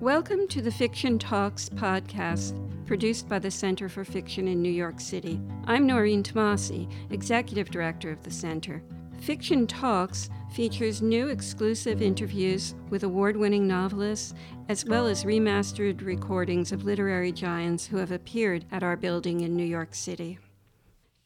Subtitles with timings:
[0.00, 5.00] Welcome to the Fiction Talks podcast, produced by the Center for Fiction in New York
[5.00, 5.40] City.
[5.64, 8.82] I'm Noreen Tomassi, Executive Director of the Center.
[9.20, 14.34] Fiction Talks features new exclusive interviews with award winning novelists,
[14.68, 19.56] as well as remastered recordings of literary giants who have appeared at our building in
[19.56, 20.38] New York City.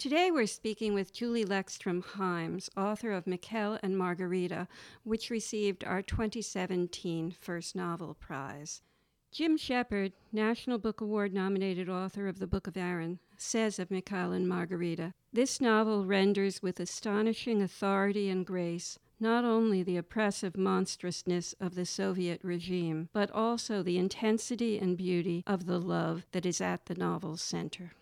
[0.01, 4.67] Today we're speaking with Julie Lekstrom Himes, author of Mikhail and Margarita,
[5.05, 8.81] which received our 2017 First Novel Prize.
[9.31, 14.32] Jim Shepard, National Book Award nominated author of The Book of Aaron, says of Mikhail
[14.32, 21.55] and Margarita This novel renders with astonishing authority and grace not only the oppressive monstrousness
[21.61, 26.63] of the Soviet regime, but also the intensity and beauty of the love that is
[26.63, 27.93] at the novel's center.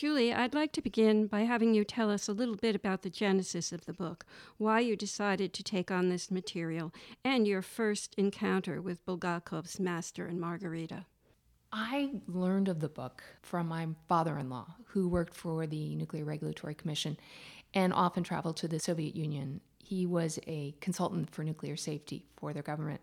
[0.00, 3.10] Julie, I'd like to begin by having you tell us a little bit about the
[3.10, 4.24] genesis of the book,
[4.56, 6.90] why you decided to take on this material,
[7.22, 11.04] and your first encounter with Bulgakov's Master and Margarita.
[11.70, 16.24] I learned of the book from my father in law, who worked for the Nuclear
[16.24, 17.18] Regulatory Commission
[17.74, 19.60] and often traveled to the Soviet Union.
[19.84, 23.02] He was a consultant for nuclear safety for their government.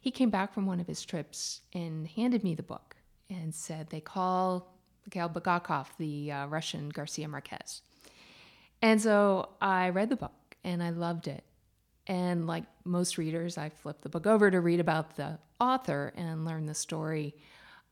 [0.00, 2.96] He came back from one of his trips and handed me the book
[3.30, 4.75] and said, They call
[5.06, 7.82] Mikhail Bulgakov, the uh, Russian Garcia Marquez.
[8.82, 11.44] And so I read the book and I loved it.
[12.06, 16.44] And like most readers, I flipped the book over to read about the author and
[16.44, 17.34] learn the story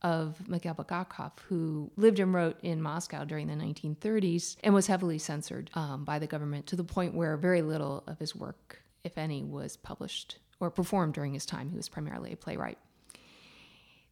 [0.01, 5.17] of Mikhail Bulgakov, who lived and wrote in Moscow during the 1930s and was heavily
[5.17, 9.17] censored um, by the government to the point where very little of his work, if
[9.17, 11.69] any, was published or performed during his time.
[11.69, 12.77] He was primarily a playwright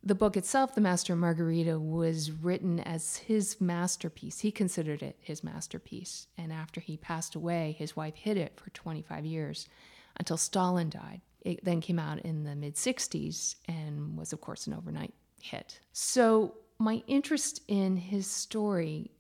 [0.06, 4.40] the book itself, The Master Margarita, was written as his masterpiece.
[4.40, 6.28] He considered it his masterpiece.
[6.38, 9.68] And after he passed away, his wife hid it for 25 years
[10.18, 11.22] until Stalin died.
[11.42, 15.80] It then came out in the mid 60s and was, of course, an overnight hit.
[15.94, 19.12] So, my interest in his story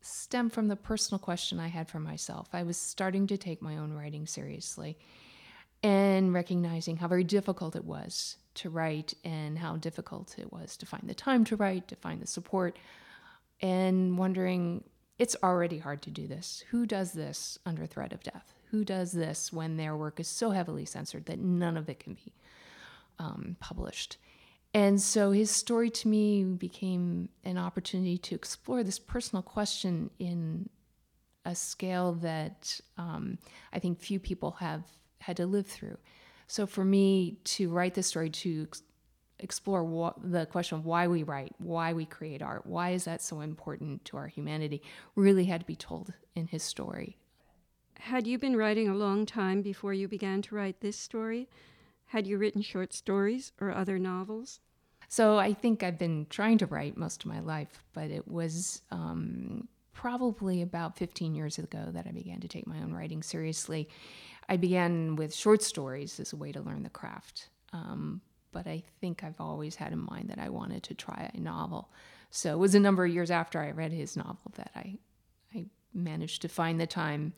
[0.00, 2.48] stemmed from the personal question I had for myself.
[2.52, 4.96] I was starting to take my own writing seriously
[5.82, 10.86] and recognizing how very difficult it was to write and how difficult it was to
[10.86, 12.78] find the time to write, to find the support,
[13.60, 14.84] and wondering
[15.18, 16.64] it's already hard to do this.
[16.70, 18.54] Who does this under threat of death?
[18.70, 22.14] Who does this when their work is so heavily censored that none of it can
[22.14, 22.32] be
[23.18, 24.16] um, published?
[24.72, 30.68] And so his story to me became an opportunity to explore this personal question in
[31.44, 33.38] a scale that um,
[33.72, 34.84] I think few people have
[35.20, 35.98] had to live through.
[36.46, 38.66] So for me to write this story to
[39.38, 43.22] explore what, the question of why we write, why we create art, why is that
[43.22, 44.82] so important to our humanity,
[45.16, 47.16] really had to be told in his story.
[47.98, 51.48] Had you been writing a long time before you began to write this story?
[52.06, 54.60] Had you written short stories or other novels?
[55.08, 58.82] So I think I've been trying to write most of my life, but it was
[58.90, 63.88] um, probably about 15 years ago that I began to take my own writing seriously.
[64.50, 67.48] I began with short stories as a way to learn the craft.
[67.72, 68.20] Um,
[68.52, 71.88] but I think I've always had in mind that I wanted to try a novel.
[72.30, 74.98] So it was a number of years after I read his novel that I,
[75.54, 77.32] I managed to find the time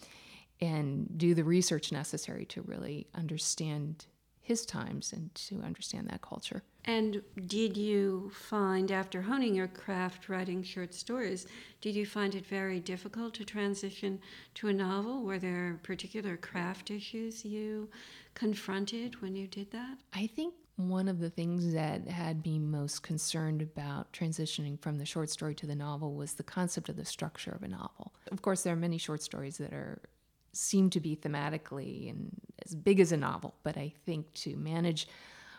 [0.60, 4.06] and do the research necessary to really understand
[4.42, 6.62] his times and to understand that culture.
[6.84, 11.47] And did you find, after honing your craft writing short stories,
[11.80, 14.20] did you find it very difficult to transition
[14.54, 15.22] to a novel?
[15.22, 17.88] Were there particular craft issues you
[18.34, 19.98] confronted when you did that?
[20.12, 25.06] I think one of the things that had me most concerned about transitioning from the
[25.06, 28.12] short story to the novel was the concept of the structure of a novel.
[28.32, 30.00] Of course, there are many short stories that are
[30.54, 35.08] seem to be thematically and as big as a novel, but I think to manage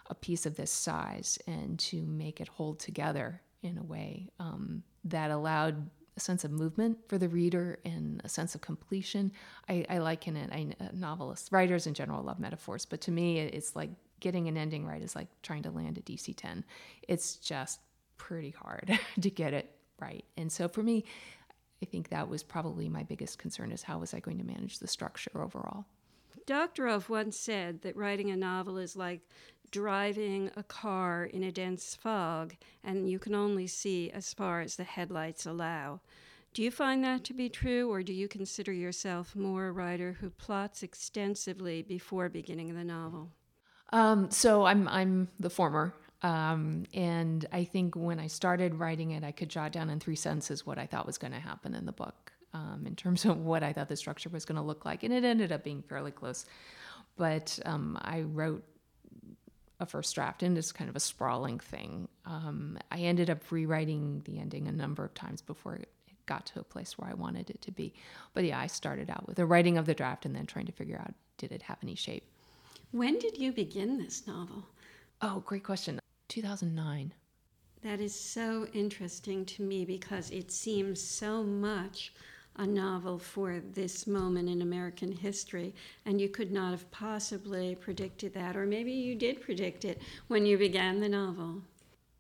[0.08, 4.84] a piece of this size and to make it hold together in a way um,
[5.06, 9.32] that allowed a sense of movement for the reader and a sense of completion.
[9.68, 13.40] I, I liken it, I, uh, novelists, writers in general love metaphors, but to me,
[13.40, 13.90] it's like
[14.20, 16.64] getting an ending right is like trying to land a DC 10.
[17.08, 17.80] It's just
[18.18, 20.24] pretty hard to get it right.
[20.38, 21.04] And so for me,
[21.82, 24.80] I think that was probably my biggest concern is how was I going to manage
[24.80, 25.86] the structure overall.
[26.46, 29.22] Doctorow once said that writing a novel is like
[29.72, 34.76] driving a car in a dense fog, and you can only see as far as
[34.76, 36.02] the headlights allow.
[36.54, 40.18] Do you find that to be true, or do you consider yourself more a writer
[40.22, 43.32] who plots extensively before beginning the novel?
[43.92, 45.94] Um, so I'm I'm the former.
[46.22, 50.16] Um, and I think when I started writing it, I could jot down in three
[50.16, 52.23] sentences what I thought was going to happen in the book
[52.54, 55.04] um, in terms of what I thought the structure was going to look like.
[55.04, 56.46] And it ended up being fairly close.
[57.18, 58.64] But um, I wrote
[59.80, 62.08] a first draft and it's kind of a sprawling thing.
[62.26, 65.90] Um, I ended up rewriting the ending a number of times before it
[66.26, 67.94] got to a place where I wanted it to be.
[68.34, 70.72] But yeah, I started out with the writing of the draft and then trying to
[70.72, 72.24] figure out did it have any shape.
[72.92, 74.64] When did you begin this novel?
[75.22, 76.00] Oh, great question.
[76.30, 77.14] 2009.
[77.82, 82.14] That is so interesting to me because it seems so much
[82.58, 85.74] a novel for this moment in American history,
[86.06, 90.46] and you could not have possibly predicted that, or maybe you did predict it when
[90.46, 91.62] you began the novel.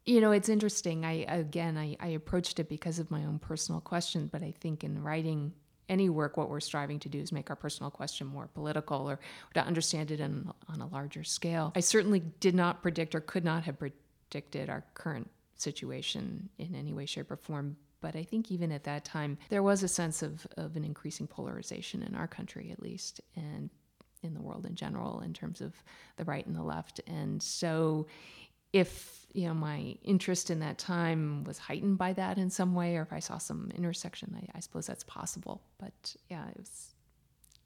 [0.06, 1.06] You know, it's interesting.
[1.06, 4.84] I again, I, I approached it because of my own personal question, but I think
[4.84, 5.54] in writing
[5.90, 9.20] any work, what we're striving to do is make our personal question more political or
[9.54, 11.72] to understand it in, on a larger scale.
[11.76, 16.94] I certainly did not predict or could not have predicted our current situation in any
[16.94, 17.78] way, shape, or form.
[18.04, 21.26] But I think even at that time, there was a sense of, of an increasing
[21.26, 23.70] polarization in our country, at least, and
[24.22, 25.72] in the world in general, in terms of
[26.18, 27.00] the right and the left.
[27.08, 28.08] And so,
[28.74, 32.98] if you know my interest in that time was heightened by that in some way,
[32.98, 35.62] or if I saw some intersection, I, I suppose that's possible.
[35.78, 36.94] But yeah, it was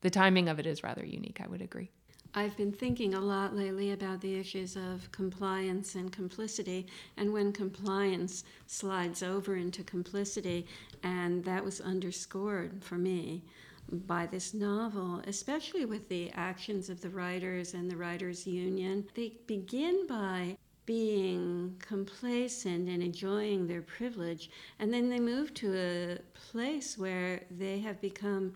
[0.01, 1.41] the timing of it is rather unique.
[1.43, 1.89] I would agree.
[2.33, 7.51] I've been thinking a lot lately about the issues of compliance and complicity, and when
[7.51, 10.67] compliance slides over into complicity,
[11.03, 13.43] and that was underscored for me
[13.91, 19.05] by this novel, especially with the actions of the writers and the writers' union.
[19.15, 24.49] They begin by being complacent and enjoying their privilege,
[24.79, 28.53] and then they move to a place where they have become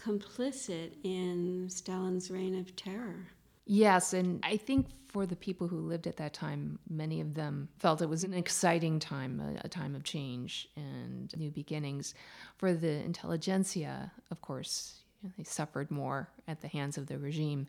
[0.00, 3.26] complicit in Stalin's reign of terror.
[3.66, 7.68] Yes, and I think for the people who lived at that time, many of them
[7.78, 12.14] felt it was an exciting time, a, a, time of change and new beginnings.
[12.58, 15.00] For the intelligentsia, of course,
[15.36, 17.66] they suffered more at the hands of the regime.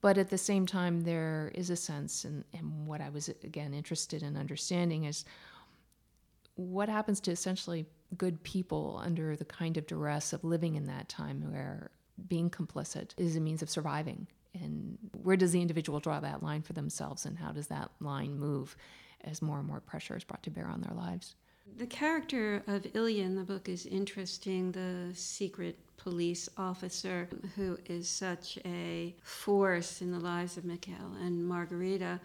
[0.00, 3.74] But at the same time, there is a sense, and, and what I was again
[3.74, 5.24] interested in understanding is
[6.54, 7.86] what happens to essentially
[8.16, 11.90] good people under the kind of duress of living in that time where
[12.28, 14.26] being complicit is a means of surviving.
[14.54, 18.38] And where does the individual draw that line for themselves, and how does that line
[18.38, 18.76] move
[19.22, 21.36] as more and more pressure is brought to bear on their lives?
[21.76, 28.08] The character of Ilya in the book is interesting, the secret police officer who is
[28.08, 32.18] such a force in the lives of Mikhail and Margarita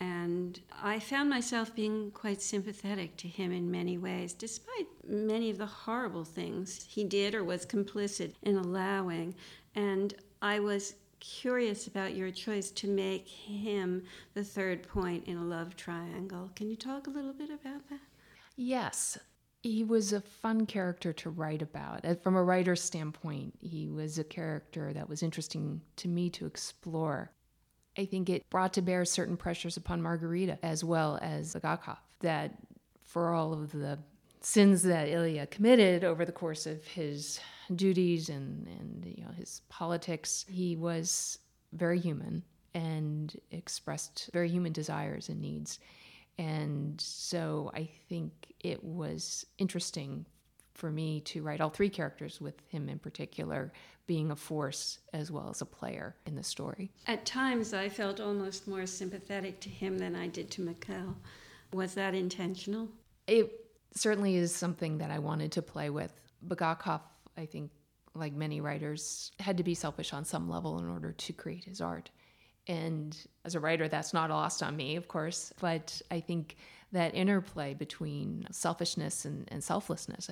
[0.00, 5.58] and I found myself being quite sympathetic to him in many ways, despite many of
[5.58, 9.34] the horrible things he did or was complicit in allowing.
[9.74, 14.02] And I was curious about your choice to make him
[14.32, 16.50] the third point in a love triangle.
[16.56, 18.00] Can you talk a little bit about that?
[18.56, 19.18] Yes.
[19.62, 22.06] He was a fun character to write about.
[22.22, 27.30] From a writer's standpoint, he was a character that was interesting to me to explore.
[27.98, 32.54] I think it brought to bear certain pressures upon Margarita as well as Bulgakov that
[33.02, 33.98] for all of the
[34.40, 37.40] sins that Ilya committed over the course of his
[37.74, 41.38] duties and, and you know his politics, he was
[41.72, 42.42] very human
[42.74, 45.78] and expressed very human desires and needs.
[46.38, 50.24] And so I think it was interesting
[50.80, 53.70] for me to write all three characters with him in particular
[54.06, 56.90] being a force as well as a player in the story.
[57.06, 61.16] At times, I felt almost more sympathetic to him than I did to Mikhail.
[61.74, 62.88] Was that intentional?
[63.26, 66.12] It certainly is something that I wanted to play with.
[66.48, 67.02] Bulgakov,
[67.36, 67.70] I think,
[68.14, 71.82] like many writers, had to be selfish on some level in order to create his
[71.82, 72.10] art.
[72.66, 75.52] And as a writer, that's not lost on me, of course.
[75.60, 76.56] But I think
[76.92, 80.30] that interplay between selfishness and, and selflessness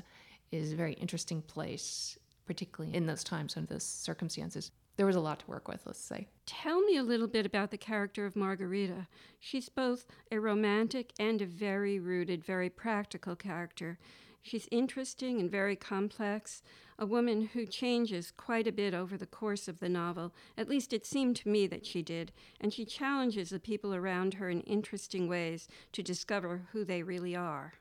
[0.53, 4.73] is a very interesting place particularly in those times under those circumstances.
[4.97, 6.27] There was a lot to work with, let's say.
[6.47, 9.07] Tell me a little bit about the character of Margarita.
[9.39, 13.99] She's both a romantic and a very rooted, very practical character.
[14.43, 16.63] She's interesting and very complex,
[16.99, 20.35] a woman who changes quite a bit over the course of the novel.
[20.57, 24.35] At least it seemed to me that she did, and she challenges the people around
[24.35, 27.75] her in interesting ways to discover who they really are.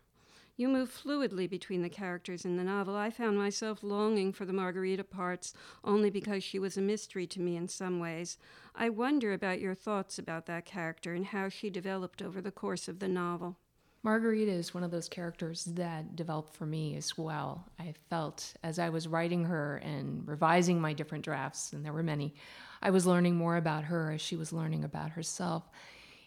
[0.59, 2.95] You move fluidly between the characters in the novel.
[2.95, 7.39] I found myself longing for the Margarita parts only because she was a mystery to
[7.39, 8.39] me in some ways.
[8.75, 12.87] I wonder about your thoughts about that character and how she developed over the course
[12.87, 13.55] of the novel.
[14.01, 17.67] Margarita is one of those characters that developed for me as well.
[17.77, 22.03] I felt as I was writing her and revising my different drafts, and there were
[22.03, 22.33] many,
[22.81, 25.69] I was learning more about her as she was learning about herself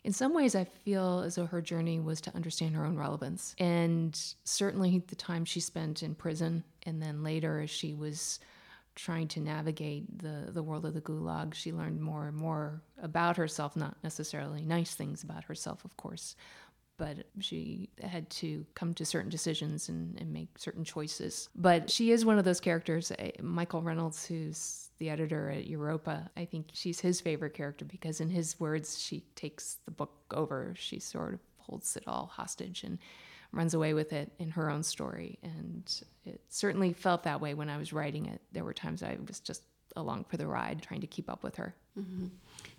[0.03, 3.55] in some ways, I feel as though her journey was to understand her own relevance.
[3.59, 8.41] And certainly the time she spent in prison, and then later as she was
[8.95, 13.37] trying to navigate the, the world of the gulag, she learned more and more about
[13.37, 16.35] herself, not necessarily nice things about herself, of course,
[17.01, 21.49] but she had to come to certain decisions and, and, make certain choices.
[21.57, 23.11] But she is one of those characters.
[23.19, 28.21] Eh, Michael Reynolds, who's the editor at Europa, I think she's his favorite character because,
[28.21, 30.75] in his words, she takes the book over.
[30.77, 32.99] She sort of holds it all hostage and
[33.51, 35.39] runs away with it in her own story.
[35.43, 35.91] And
[36.27, 38.43] it certainly felt that way when I was writing it.
[38.53, 39.63] There were times I was just
[39.97, 41.75] along for the ride, trying to keep up with her.
[41.99, 42.27] Mm-hmm.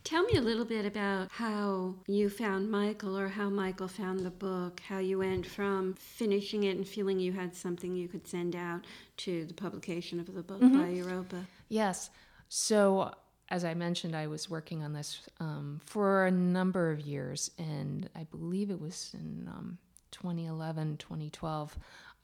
[0.03, 4.31] Tell me a little bit about how you found Michael or how Michael found the
[4.31, 8.55] book, how you went from finishing it and feeling you had something you could send
[8.55, 8.85] out
[9.17, 10.81] to the publication of the book mm-hmm.
[10.81, 11.45] by Europa.
[11.69, 12.09] Yes.
[12.49, 13.13] So,
[13.49, 18.09] as I mentioned, I was working on this um, for a number of years, and
[18.15, 19.77] I believe it was in um,
[20.11, 21.77] 2011, 2012,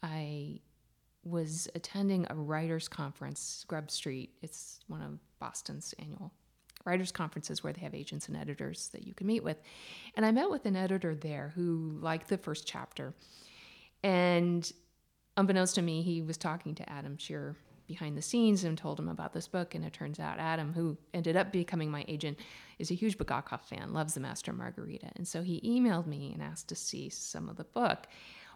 [0.03, 0.59] I
[1.23, 4.31] was attending a writers' conference, Grub Street.
[4.41, 6.33] It's one of Boston's annual
[6.87, 9.57] writers' conferences where they have agents and editors that you can meet with.
[10.15, 13.13] And I met with an editor there who liked the first chapter.
[14.03, 14.71] And
[15.35, 17.55] unbeknownst to me, he was talking to Adam Schear
[17.87, 19.75] behind the scenes and told him about this book.
[19.75, 22.39] And it turns out Adam, who ended up becoming my agent,
[22.79, 25.11] is a huge Bulgakov fan, loves The Master Margarita.
[25.15, 28.07] And so he emailed me and asked to see some of the book.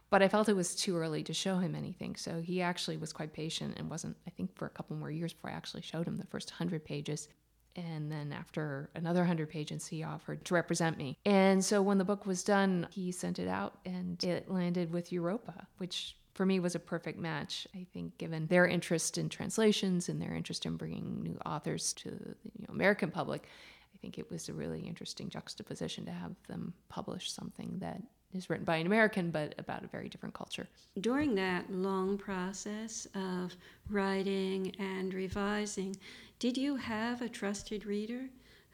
[0.10, 2.18] But I felt it was too early to show him anything.
[2.18, 5.32] So he actually was quite patient and wasn't, I think, for a couple more years
[5.32, 7.30] before I actually showed him the first 100 pages.
[7.76, 11.18] And then after another 100 pages, he offered to represent me.
[11.26, 15.12] And so when the book was done, he sent it out and it landed with
[15.12, 17.68] Europa, which for me was a perfect match.
[17.76, 22.10] I think, given their interest in translations and their interest in bringing new authors to
[22.10, 23.48] the you know, American public,
[23.94, 28.02] I think it was a really interesting juxtaposition to have them publish something that
[28.34, 30.68] is written by an American, but about a very different culture.
[31.00, 33.56] During that long process of
[33.90, 35.96] writing and revising,
[36.40, 38.30] did you have a trusted reader?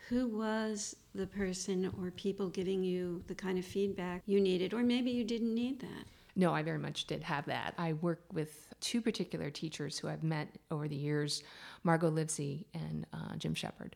[0.10, 4.84] Who was the person or people giving you the kind of feedback you needed, or
[4.84, 6.06] maybe you didn't need that?
[6.36, 7.74] No, I very much did have that.
[7.78, 11.44] I work with two particular teachers who I've met over the years
[11.84, 13.96] Margot Livesey and uh, Jim Shepard.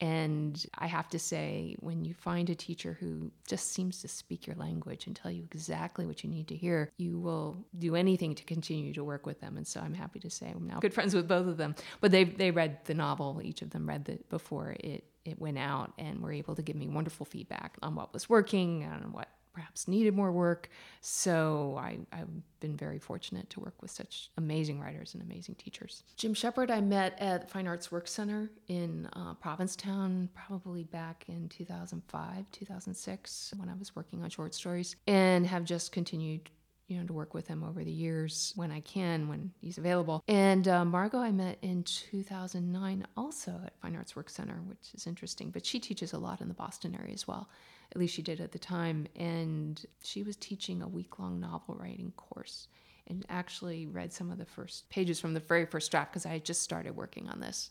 [0.00, 4.46] And I have to say, when you find a teacher who just seems to speak
[4.46, 8.34] your language and tell you exactly what you need to hear, you will do anything
[8.34, 9.56] to continue to work with them.
[9.56, 11.74] And so I'm happy to say I'm now good friends with both of them.
[12.00, 15.58] But they they read the novel, each of them read it before it it went
[15.58, 19.28] out, and were able to give me wonderful feedback on what was working and what
[19.56, 20.68] perhaps needed more work.
[21.00, 22.28] So I, have
[22.60, 26.02] been very fortunate to work with such amazing writers and amazing teachers.
[26.18, 31.48] Jim Shepard, I met at Fine Arts Work Center in uh, Provincetown, probably back in
[31.48, 36.50] 2005, 2006, when I was working on short stories, and have just continued
[36.88, 40.22] you know, to work with him over the years when I can, when he's available.
[40.28, 45.06] And uh, Margot, I met in 2009 also at Fine Arts Work Center, which is
[45.06, 47.48] interesting, but she teaches a lot in the Boston area as well
[47.92, 49.06] at least she did at the time.
[49.16, 52.68] And she was teaching a week long novel writing course
[53.08, 56.30] and actually read some of the first pages from the very first draft because I
[56.30, 57.70] had just started working on this.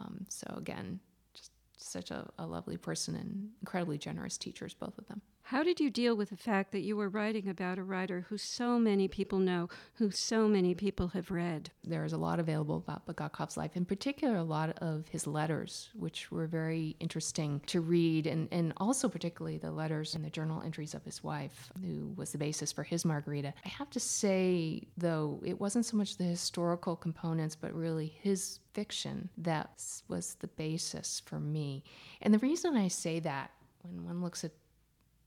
[0.00, 0.98] Um, so, again,
[1.32, 5.22] just such a, a lovely person and incredibly generous teachers, both of them.
[5.48, 8.38] How did you deal with the fact that you were writing about a writer who
[8.38, 11.70] so many people know, who so many people have read?
[11.84, 15.90] There is a lot available about Bulgakov's life, in particular, a lot of his letters,
[15.94, 20.62] which were very interesting to read, and, and also particularly the letters and the journal
[20.62, 23.52] entries of his wife, who was the basis for his Margarita.
[23.66, 28.60] I have to say, though, it wasn't so much the historical components, but really his
[28.72, 31.84] fiction that was the basis for me.
[32.22, 33.50] And the reason I say that,
[33.82, 34.52] when one looks at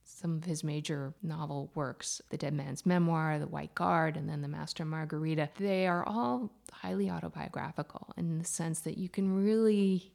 [0.07, 4.41] some of his major novel works The Dead Man's Memoir, The White Guard, and then
[4.41, 5.49] The Master Margarita.
[5.57, 10.11] They are all highly autobiographical in the sense that you can really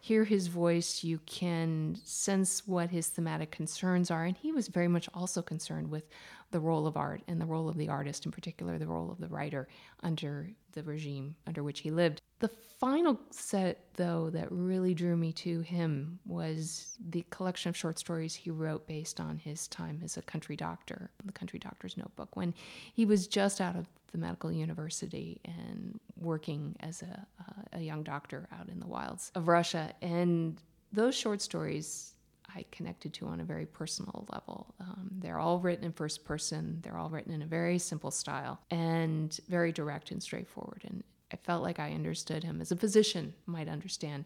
[0.00, 4.24] hear his voice, you can sense what his thematic concerns are.
[4.24, 6.08] And he was very much also concerned with
[6.52, 9.18] the role of art and the role of the artist, in particular, the role of
[9.18, 9.66] the writer
[10.02, 12.20] under the regime under which he lived.
[12.38, 17.98] The final set, though, that really drew me to him was the collection of short
[17.98, 22.36] stories he wrote based on his time as a country doctor, the Country Doctor's Notebook,
[22.36, 22.54] when
[22.94, 27.26] he was just out of the medical university and working as a,
[27.72, 29.92] a young doctor out in the wilds of Russia.
[30.02, 30.60] And
[30.92, 32.12] those short stories
[32.54, 34.74] I connected to on a very personal level.
[34.80, 38.60] Um, they're all written in first person, they're all written in a very simple style
[38.70, 40.82] and very direct and straightforward.
[40.84, 44.24] And I felt like I understood him as a physician might understand.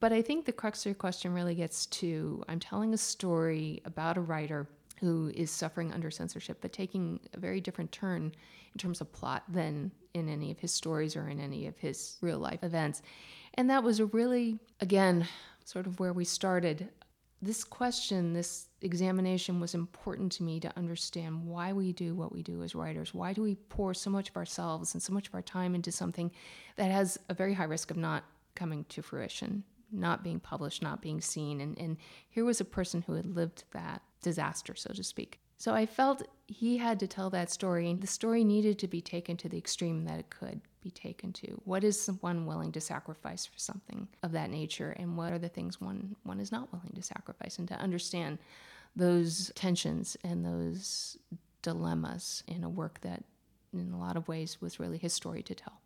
[0.00, 3.80] But I think the crux of your question really gets to I'm telling a story
[3.84, 4.68] about a writer
[5.00, 8.32] who is suffering under censorship, but taking a very different turn
[8.74, 12.16] in terms of plot than in any of his stories or in any of his
[12.20, 13.02] real life events.
[13.54, 15.26] And that was a really, again,
[15.64, 16.88] sort of where we started.
[17.42, 22.42] This question, this examination was important to me to understand why we do what we
[22.42, 23.12] do as writers.
[23.12, 25.92] Why do we pour so much of ourselves and so much of our time into
[25.92, 26.30] something
[26.76, 28.24] that has a very high risk of not
[28.54, 31.60] coming to fruition, not being published, not being seen?
[31.60, 31.98] And, and
[32.30, 35.38] here was a person who had lived that disaster, so to speak.
[35.58, 39.36] So I felt he had to tell that story, the story needed to be taken
[39.38, 41.60] to the extreme that it could be taken to.
[41.64, 45.48] What is one willing to sacrifice for something of that nature, and what are the
[45.48, 48.38] things one one is not willing to sacrifice, and to understand
[48.94, 51.18] those tensions and those
[51.62, 53.24] dilemmas in a work that,
[53.72, 55.80] in a lot of ways, was really his story to tell.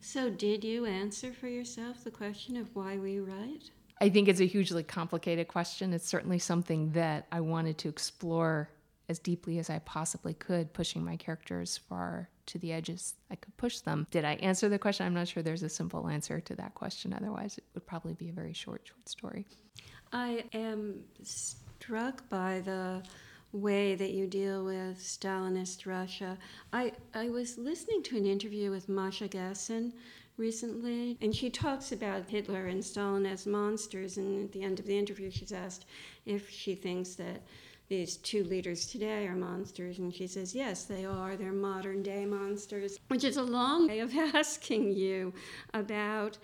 [0.00, 3.72] So, did you answer for yourself the question of why we write?
[4.00, 5.92] I think it's a hugely complicated question.
[5.92, 8.70] It's certainly something that I wanted to explore
[9.08, 13.56] as deeply as I possibly could, pushing my characters far to the edges I could
[13.56, 14.06] push them.
[14.10, 15.06] Did I answer the question?
[15.06, 17.12] I'm not sure there's a simple answer to that question.
[17.12, 19.46] Otherwise, it would probably be a very short, short story.
[20.12, 23.02] I am struck by the
[23.52, 26.36] way that you deal with Stalinist Russia.
[26.72, 29.92] I, I was listening to an interview with Masha Gessen
[30.36, 34.18] recently, and she talks about Hitler and Stalin as monsters.
[34.18, 35.86] And at the end of the interview, she's asked
[36.26, 37.42] if she thinks that
[37.88, 39.98] these two leaders today are monsters.
[39.98, 41.36] And she says, yes, they are.
[41.36, 45.32] They're modern day monsters, which is a long way of asking you
[45.72, 46.38] about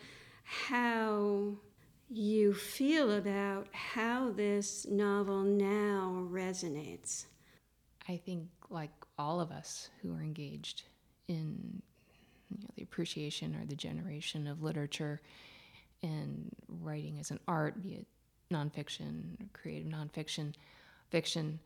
[0.45, 1.57] how
[2.09, 7.25] you feel about how this novel now resonates.
[8.09, 10.83] I think, like all of us who are engaged
[11.29, 11.83] in
[12.51, 15.21] you know, the appreciation or the generation of literature
[16.03, 18.07] and writing as an art, be it
[18.53, 20.53] nonfiction, or creative nonfiction,
[21.12, 21.61] fiction,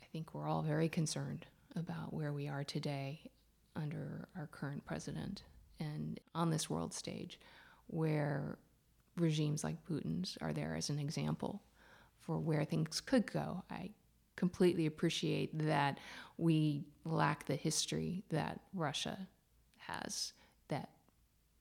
[0.00, 3.20] I think we're all very concerned about where we are today
[3.74, 5.42] under our current president
[5.80, 7.40] and on this world stage
[7.88, 8.56] where
[9.16, 11.62] regimes like Putin's are there as an example
[12.20, 13.64] for where things could go.
[13.72, 13.90] I
[14.36, 15.98] completely appreciate that
[16.36, 19.18] we lack the history that Russia
[19.78, 20.32] has
[20.68, 20.90] that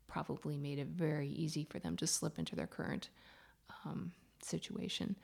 [0.08, 3.10] probably made it very easy for them to slip into their current
[3.84, 4.12] um,
[4.44, 5.16] situation.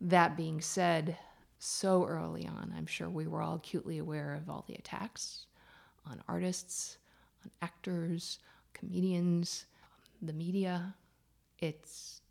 [0.00, 1.16] That being said,
[1.58, 5.46] so early on, I'm sure we were all acutely aware of all the attacks
[6.06, 6.98] on artists,
[7.44, 8.38] on actors,
[8.72, 9.66] comedians,
[10.22, 10.94] the media.
[11.58, 12.22] It's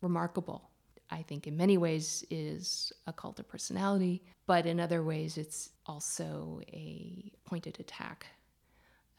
[0.00, 0.70] remarkable.
[1.10, 5.70] I think in many ways is a cult of personality, but in other ways it's
[5.86, 8.26] also a pointed attack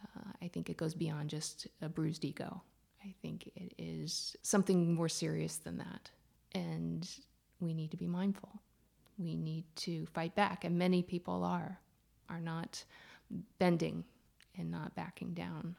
[0.03, 2.61] uh, I think it goes beyond just a bruised ego.
[3.03, 6.09] I think it is something more serious than that.
[6.53, 7.07] And
[7.59, 8.61] we need to be mindful.
[9.17, 10.63] We need to fight back.
[10.63, 11.79] And many people are,
[12.29, 12.83] are not
[13.57, 14.03] bending
[14.57, 15.75] and not backing down.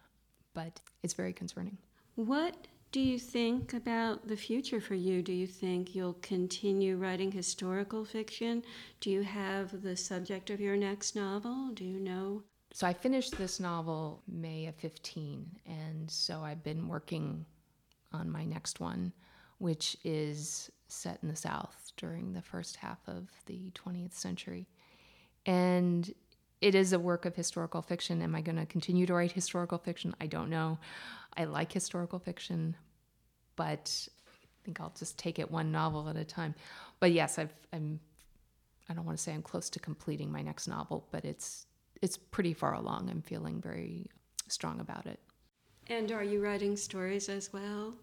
[0.55, 1.79] But it's very concerning.
[2.17, 5.23] What do you think about the future for you?
[5.23, 8.65] Do you think you'll continue writing historical fiction?
[9.01, 11.71] Do you have the subject of your next novel?
[11.73, 12.43] Do you know?
[12.73, 17.45] so I finished this novel May of 15, and so I've been working
[18.13, 19.13] on my next one,
[19.59, 24.69] which is set in the South during the first half of the 20th century.
[25.47, 26.13] And
[26.61, 28.21] it is a work of historical fiction.
[28.23, 30.15] Am I going to continue to write historical fiction?
[30.21, 30.79] I don't know.
[31.37, 32.77] I like historical fiction,
[33.57, 36.55] but I think I'll just take it one novel at a time.
[36.99, 38.01] But yes, I've, I'm.
[38.89, 41.67] I don't want to say I'm close to completing my next novel, but it's
[42.03, 43.09] it's pretty far along.
[43.09, 44.07] I'm feeling very
[44.49, 45.21] strong about it.
[45.87, 47.95] And are you writing stories as well?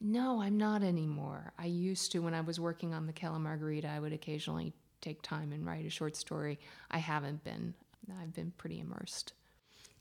[0.00, 1.52] No, I'm not anymore.
[1.58, 5.20] I used to when I was working on the and Margarita, I would occasionally take
[5.22, 6.58] time and write a short story.
[6.90, 7.74] I haven't been.
[8.20, 9.34] I've been pretty immersed.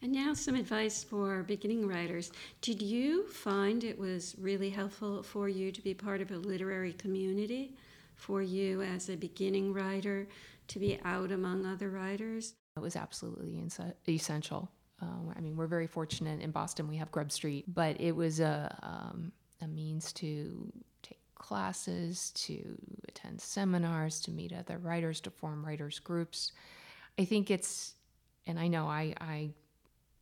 [0.01, 2.31] And now, some advice for beginning writers.
[2.61, 6.93] Did you find it was really helpful for you to be part of a literary
[6.93, 7.75] community?
[8.15, 10.27] For you as a beginning writer
[10.69, 12.53] to be out among other writers?
[12.77, 13.61] It was absolutely
[14.07, 14.71] essential.
[15.01, 16.87] Uh, I mean, we're very fortunate in Boston.
[16.87, 19.31] We have Grub Street, but it was a um,
[19.61, 25.99] a means to take classes, to attend seminars, to meet other writers, to form writers
[25.99, 26.51] groups.
[27.17, 27.93] I think it's,
[28.47, 29.49] and I know I I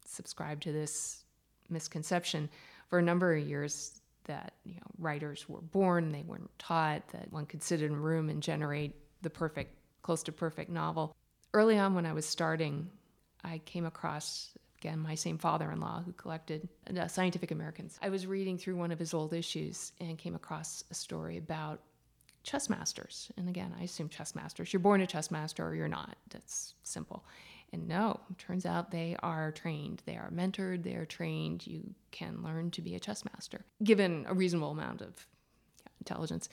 [0.06, 1.24] subscribe to this
[1.70, 2.50] misconception
[2.88, 7.32] for a number of years that you know writers were born, they weren't taught that
[7.32, 11.16] one could sit in a room and generate the perfect, close to perfect novel
[11.54, 12.90] early on when I was starting,
[13.44, 17.98] I came across again my same father-in-law who collected uh, Scientific Americans.
[18.02, 21.82] I was reading through one of his old issues and came across a story about
[22.44, 23.30] chess masters.
[23.38, 24.72] And again, I assume chess masters.
[24.72, 26.16] You're born a chess master or you're not.
[26.30, 27.26] That's simple.
[27.74, 30.02] And no, turns out they are trained.
[30.06, 30.84] They are mentored.
[30.84, 31.68] They are trained.
[31.68, 35.28] You can learn to be a chess master given a reasonable amount of
[36.00, 36.48] intelligence.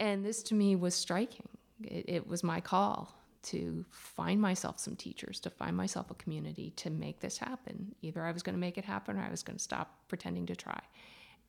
[0.00, 1.48] And this to me was striking.
[1.82, 3.14] It, it was my call
[3.44, 7.94] to find myself some teachers, to find myself a community to make this happen.
[8.02, 10.46] Either I was going to make it happen or I was going to stop pretending
[10.46, 10.80] to try.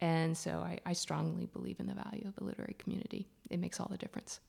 [0.02, 3.28] And so I, I strongly believe in the value of the literary community.
[3.50, 4.42] It makes all the difference.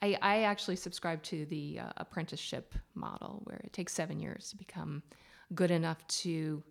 [0.00, 4.56] I, I actually subscribe to the uh, apprenticeship model where it takes seven years to
[4.56, 5.02] become
[5.54, 6.62] good enough to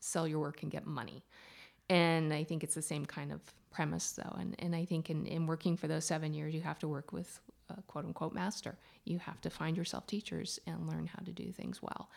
[0.00, 1.22] sell your work and get money.
[1.90, 4.36] And I think it's the same kind of premise, though.
[4.38, 7.12] And, and I think in, in working for those seven years, you have to work
[7.12, 7.40] with
[7.78, 8.78] a quote unquote master.
[9.04, 12.10] You have to find yourself teachers and learn how to do things well.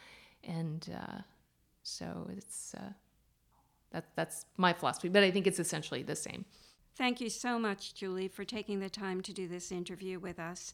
[0.44, 1.22] And uh,
[1.84, 2.92] so it's uh,
[3.92, 6.46] that, that's my philosophy, but I think it's essentially the same.
[6.96, 10.74] Thank you so much, Julie, for taking the time to do this interview with us.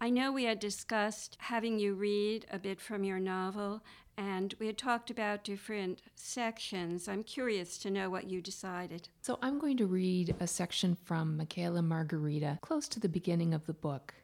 [0.00, 3.84] I know we had discussed having you read a bit from your novel,
[4.16, 7.08] and we had talked about different sections.
[7.08, 9.08] I'm curious to know what you decided.
[9.20, 13.54] So I'm going to read a section from Mikhail and Margarita, close to the beginning
[13.54, 14.14] of the book.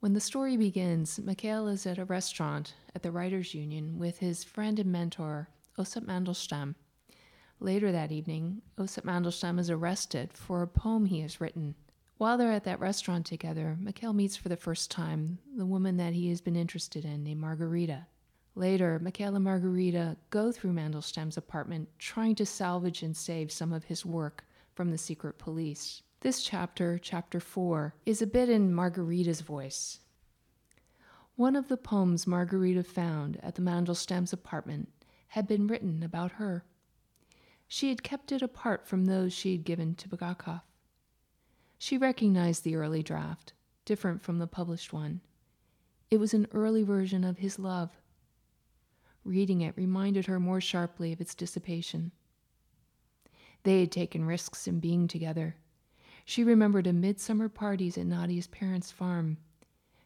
[0.00, 4.44] When the story begins, Michael is at a restaurant at the Writers' Union with his
[4.44, 6.74] friend and mentor, Osip Mandelstam.
[7.58, 11.74] Later that evening, Osip Mandelstam is arrested for a poem he has written.
[12.18, 16.12] While they're at that restaurant together, Mikhail meets for the first time the woman that
[16.12, 18.06] he has been interested in, named Margarita.
[18.56, 23.84] Later, Mikhail and Margarita go through Mandelstam's apartment, trying to salvage and save some of
[23.84, 26.02] his work from the secret police.
[26.20, 29.98] This chapter, chapter 4, is a bit in Margarita's voice.
[31.36, 34.88] One of the poems Margarita found at the Mandelstam's apartment
[35.28, 36.64] had been written about her.
[37.66, 40.62] She had kept it apart from those she had given to Bulgakov.
[41.76, 43.52] She recognized the early draft,
[43.84, 45.22] different from the published one.
[46.08, 47.90] It was an early version of his love.
[49.24, 52.12] Reading it reminded her more sharply of its dissipation.
[53.62, 55.56] They had taken risks in being together.
[56.26, 59.38] She remembered a midsummer parties at Nadia's parents' farm.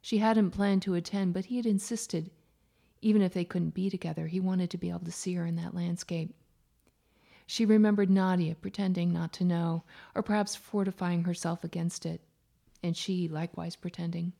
[0.00, 2.30] She hadn't planned to attend, but he had insisted.
[3.02, 5.56] Even if they couldn't be together, he wanted to be able to see her in
[5.56, 6.34] that landscape.
[7.46, 12.20] She remembered Nadia pretending not to know, or perhaps fortifying herself against it,
[12.82, 14.32] and she likewise pretending.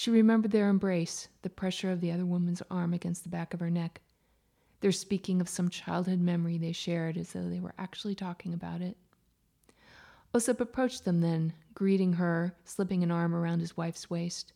[0.00, 3.60] She remembered their embrace, the pressure of the other woman's arm against the back of
[3.60, 4.00] her neck,
[4.80, 8.80] their speaking of some childhood memory they shared as though they were actually talking about
[8.80, 8.96] it.
[10.34, 14.54] Osip approached them then, greeting her, slipping an arm around his wife's waist.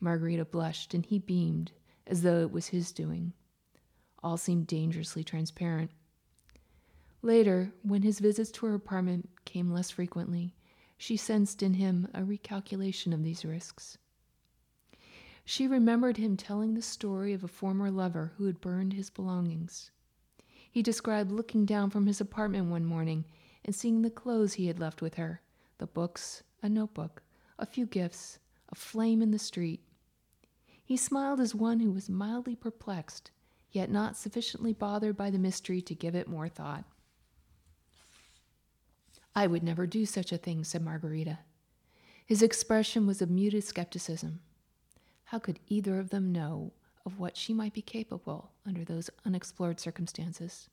[0.00, 1.70] Margarita blushed, and he beamed,
[2.08, 3.32] as though it was his doing.
[4.24, 5.92] All seemed dangerously transparent.
[7.22, 10.56] Later, when his visits to her apartment came less frequently,
[10.98, 13.98] she sensed in him a recalculation of these risks.
[15.44, 19.90] She remembered him telling the story of a former lover who had burned his belongings.
[20.70, 23.26] He described looking down from his apartment one morning
[23.64, 25.40] and seeing the clothes he had left with her
[25.78, 27.22] the books, a notebook,
[27.58, 28.38] a few gifts,
[28.70, 29.80] a flame in the street.
[30.84, 33.30] He smiled as one who was mildly perplexed,
[33.70, 36.84] yet not sufficiently bothered by the mystery to give it more thought.
[39.34, 41.40] I would never do such a thing, said Margarita.
[42.24, 44.40] His expression was of muted skepticism.
[45.34, 46.70] How could either of them know
[47.04, 50.68] of what she might be capable under those unexplored circumstances?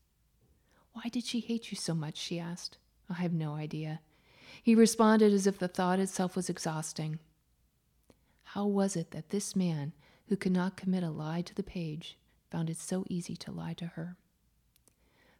[0.93, 2.15] Why did she hate you so much?
[2.15, 2.77] she asked.
[3.09, 4.01] I have no idea.
[4.61, 7.17] He responded as if the thought itself was exhausting.
[8.43, 9.93] How was it that this man,
[10.27, 12.19] who could not commit a lie to the page,
[12.51, 14.15] found it so easy to lie to her?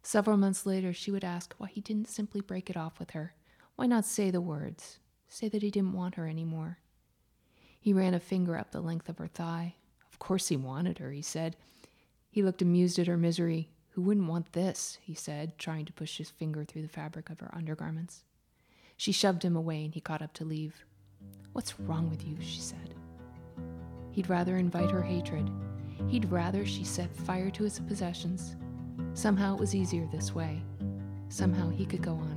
[0.02, 3.34] Several months later, she would ask why he didn't simply break it off with her.
[3.76, 4.98] Why not say the words?
[5.28, 6.78] Say that he didn't want her any more.
[7.82, 9.74] He ran a finger up the length of her thigh.
[10.08, 11.56] Of course he wanted her, he said.
[12.30, 13.70] He looked amused at her misery.
[13.90, 14.98] Who wouldn't want this?
[15.02, 18.22] he said, trying to push his finger through the fabric of her undergarments.
[18.96, 20.84] She shoved him away and he got up to leave.
[21.54, 22.36] What's wrong with you?
[22.40, 22.94] she said.
[24.12, 25.50] He'd rather invite her hatred.
[26.06, 28.54] He'd rather she set fire to his possessions
[29.14, 30.62] Somehow it was easier this way.
[31.28, 32.32] Somehow he could go on